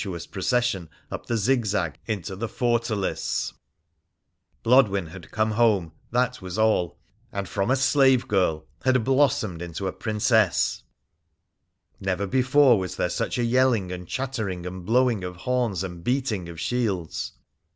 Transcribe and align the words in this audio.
fortalice. 0.01 0.25
12 1.11 1.29
WONDERFUL 1.29 1.85
ADVENTURES 2.09 3.53
OF 3.53 3.59
Blodwen 4.63 5.07
had 5.11 5.29
come 5.29 5.51
home— 5.51 5.91
that 6.19 6.41
was 6.41 6.57
all; 6.57 6.97
and 7.31 7.47
from 7.47 7.69
a 7.69 7.75
slave 7.75 8.27
girl 8.27 8.65
had 8.83 9.03
blossomed 9.03 9.61
into 9.61 9.85
a 9.87 9.93
Princess! 9.93 10.81
Never 11.99 12.25
before 12.25 12.79
was 12.79 12.95
there 12.95 13.09
such 13.09 13.37
a 13.37 13.43
yelling 13.43 13.91
and 13.91 14.07
chattering 14.07 14.65
and 14.65 14.83
blowing 14.87 15.23
of 15.23 15.35
horns 15.35 15.83
and 15.83 16.03
beating 16.03 16.49
of 16.49 16.59
shields. 16.59 17.33